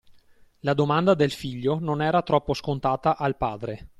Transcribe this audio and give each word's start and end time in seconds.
La 0.61 0.73
domanda 0.73 1.13
del 1.13 1.29
figlio 1.29 1.77
non 1.79 2.01
era 2.01 2.23
troppo 2.23 2.55
scontata 2.55 3.17
al 3.17 3.37
padre. 3.37 3.87